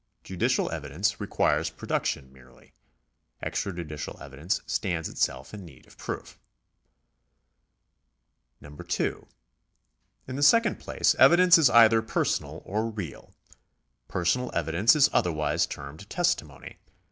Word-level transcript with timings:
Judicial 0.23 0.67
evi 0.69 0.89
dence 0.89 1.19
requires 1.21 1.69
production 1.69 2.33
merely; 2.33 2.73
extrajudicial 3.43 4.19
evidence 4.19 4.61
stands 4.65 5.07
itself 5.07 5.53
in 5.53 5.63
need 5.63 5.85
of 5.85 5.95
proof. 5.95 6.39
2. 8.63 9.27
In 10.27 10.35
the 10.35 10.41
second 10.41 10.79
place 10.79 11.13
evidence 11.19 11.59
is 11.59 11.69
either 11.69 12.01
personal 12.01 12.63
or 12.65 12.89
real. 12.89 13.35
Personal 14.07 14.49
evidence 14.55 14.95
is 14.95 15.07
otherwise 15.13 15.67
termed 15.67 16.09
testimony. 16.09 16.79